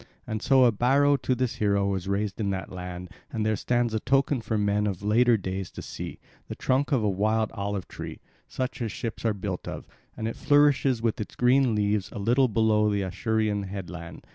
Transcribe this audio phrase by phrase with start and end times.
[0.25, 3.93] And so a barrow to this hero was raised in that land, and there stands
[3.93, 7.87] a token for men of later days to see, the trunk of a wild olive
[7.87, 9.87] tree, such as ships are built of;
[10.17, 14.25] and it flourishes with its green leaves a little below the Acherusian headland.